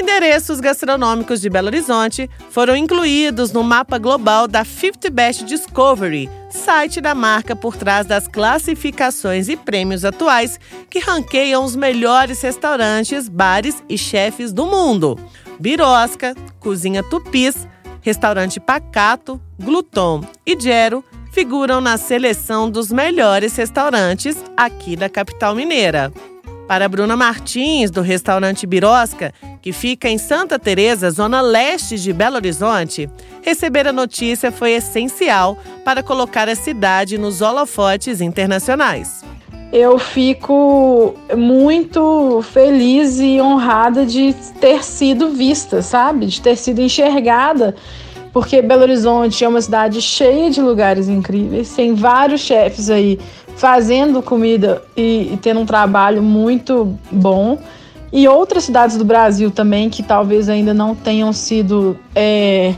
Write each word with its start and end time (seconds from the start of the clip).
Endereços 0.00 0.60
gastronômicos 0.60 1.40
de 1.40 1.50
Belo 1.50 1.66
Horizonte 1.66 2.28
foram 2.50 2.74
incluídos 2.74 3.52
no 3.52 3.62
mapa 3.62 3.98
global 3.98 4.48
da 4.48 4.64
50 4.64 5.10
Best 5.10 5.44
Discovery, 5.44 6.28
site 6.48 7.00
da 7.00 7.14
marca 7.14 7.54
por 7.54 7.76
trás 7.76 8.06
das 8.06 8.26
classificações 8.26 9.48
e 9.48 9.56
prêmios 9.56 10.04
atuais 10.04 10.58
que 10.88 10.98
ranqueiam 10.98 11.62
os 11.62 11.76
melhores 11.76 12.40
restaurantes, 12.40 13.28
bares 13.28 13.82
e 13.88 13.98
chefes 13.98 14.52
do 14.52 14.64
mundo. 14.64 15.18
Birosca, 15.60 16.34
Cozinha 16.58 17.02
Tupis, 17.02 17.68
Restaurante 18.00 18.58
Pacato, 18.58 19.38
Gluton 19.62 20.24
e 20.46 20.58
Gero 20.58 21.04
figuram 21.30 21.80
na 21.80 21.98
seleção 21.98 22.70
dos 22.70 22.90
melhores 22.90 23.54
restaurantes 23.54 24.36
aqui 24.56 24.96
da 24.96 25.10
capital 25.10 25.54
mineira. 25.54 26.10
Para 26.66 26.88
Bruna 26.88 27.16
Martins, 27.16 27.90
do 27.90 28.00
restaurante 28.00 28.64
Birosca, 28.64 29.34
que 29.62 29.72
fica 29.72 30.08
em 30.08 30.18
Santa 30.18 30.58
Teresa, 30.58 31.10
zona 31.10 31.40
leste 31.40 31.98
de 31.98 32.12
Belo 32.12 32.36
Horizonte, 32.36 33.08
receber 33.42 33.86
a 33.86 33.92
notícia 33.92 34.50
foi 34.50 34.72
essencial 34.72 35.58
para 35.84 36.02
colocar 36.02 36.48
a 36.48 36.54
cidade 36.54 37.18
nos 37.18 37.40
holofotes 37.40 38.20
internacionais. 38.20 39.22
Eu 39.72 39.98
fico 39.98 41.14
muito 41.36 42.42
feliz 42.52 43.20
e 43.20 43.40
honrada 43.40 44.04
de 44.04 44.34
ter 44.60 44.82
sido 44.82 45.30
vista, 45.30 45.80
sabe? 45.80 46.26
De 46.26 46.40
ter 46.40 46.56
sido 46.56 46.80
enxergada, 46.80 47.76
porque 48.32 48.60
Belo 48.62 48.82
Horizonte 48.82 49.44
é 49.44 49.48
uma 49.48 49.60
cidade 49.60 50.02
cheia 50.02 50.50
de 50.50 50.60
lugares 50.60 51.08
incríveis, 51.08 51.72
tem 51.72 51.94
vários 51.94 52.40
chefes 52.40 52.90
aí 52.90 53.18
fazendo 53.56 54.22
comida 54.22 54.82
e, 54.96 55.34
e 55.34 55.38
tendo 55.40 55.60
um 55.60 55.66
trabalho 55.66 56.22
muito 56.22 56.98
bom. 57.12 57.58
E 58.12 58.26
outras 58.26 58.64
cidades 58.64 58.96
do 58.96 59.04
Brasil 59.04 59.50
também 59.50 59.88
que 59.88 60.02
talvez 60.02 60.48
ainda 60.48 60.74
não 60.74 60.94
tenham 60.94 61.32
sido 61.32 61.96
é, 62.14 62.74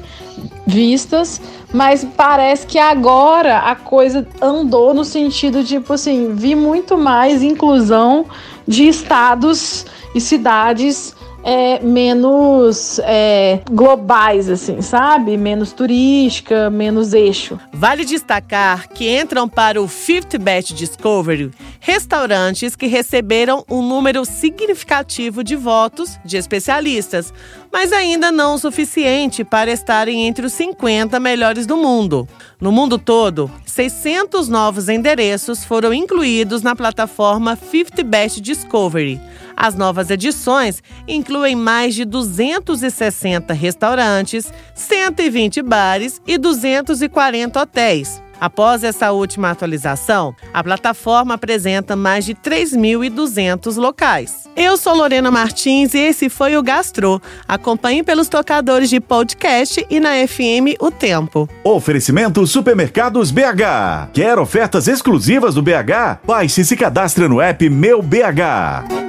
vistas, 0.67 1.41
mas 1.73 2.07
parece 2.17 2.67
que 2.67 2.79
agora 2.79 3.59
a 3.59 3.75
coisa 3.75 4.27
andou 4.41 4.93
no 4.93 5.05
sentido 5.05 5.63
de, 5.63 5.77
tipo 5.77 5.95
assim, 5.95 6.35
vi 6.35 6.55
muito 6.55 6.99
mais 6.99 7.43
inclusão 7.43 8.27
de 8.69 8.87
estados 8.87 9.87
e 10.15 10.21
cidades 10.21 11.15
é, 11.45 11.81
menos 11.81 12.99
é, 13.01 13.61
globais, 13.71 14.49
assim, 14.49 14.81
sabe? 14.81 15.37
Menos 15.37 15.73
turística, 15.73 16.71
menos 16.71 17.13
eixo. 17.13 17.59
Vale 17.73 18.05
destacar 18.05 18.89
que 18.89 19.09
entram 19.09 19.49
para 19.49 19.81
o 19.81 19.89
Fifth 19.89 20.39
Best 20.39 20.75
Discovery 20.75 21.51
restaurantes 21.85 22.77
que 22.77 22.87
receberam 22.87 23.65
um 23.69 23.83
número 23.83 24.25
significativo 24.25 25.43
de 25.43 25.57
votos 25.57 26.17
de 26.25 26.37
especialistas, 26.37 27.35
mas 27.73 27.93
ainda 27.93 28.31
não 28.31 28.55
o 28.55 28.59
suficiente 28.59 29.43
para 29.43 29.73
estarem 29.73 30.29
entre 30.29 30.47
os 30.47 30.53
50 30.53 31.19
melhores 31.19 31.67
do 31.67 31.77
mundo. 31.77 32.29
No 32.61 32.71
mundo 32.71 32.99
todo, 32.99 33.51
600 33.67 34.49
novos 34.49 34.89
endereços 34.89 35.65
foram 35.65 35.93
incluídos 35.93 36.63
na 36.63 36.77
plataforma 36.77 37.57
Fifth 37.57 38.01
Best 38.05 38.41
Discovery. 38.41 39.21
As 39.63 39.77
novas 39.77 40.11
edições 40.11 40.83
incluem 41.07 41.55
mais 41.55 41.95
de 41.95 42.05
260 42.05 43.55
restaurantes, 43.55 44.53
120 44.75 45.63
bares 45.63 46.21
e 46.27 46.37
240 46.37 47.63
hotéis. 47.63 48.21
Após 48.41 48.83
essa 48.83 49.13
última 49.13 49.53
atualização, 49.53 50.35
a 50.53 50.65
plataforma 50.65 51.35
apresenta 51.35 51.95
mais 51.95 52.25
de 52.25 52.35
3.200 52.35 53.77
locais. 53.77 54.49
Eu 54.57 54.77
sou 54.77 54.97
Lorena 54.97 55.31
Martins 55.31 55.95
e 55.95 55.99
esse 55.99 56.29
foi 56.29 56.57
o 56.57 56.63
Gastro. 56.63 57.23
Acompanhe 57.47 58.03
pelos 58.03 58.29
tocadores 58.29 58.91
de 58.91 58.99
podcast 58.99 59.87
e 59.89 60.01
na 60.01 60.27
FM 60.27 60.75
O 60.81 60.91
Tempo. 60.91 61.49
Oferecimento 61.63 62.45
Supermercados 62.49 63.31
BH. 63.31 64.11
Quer 64.13 64.41
ofertas 64.41 64.89
exclusivas 64.89 65.55
do 65.55 65.63
BH? 65.63 66.19
Baixe 66.27 66.63
e 66.63 66.65
se 66.65 66.77
cadastre 66.77 67.29
no 67.29 67.41
app 67.41 67.71
Meu 67.71 68.03
BH. 68.03 69.02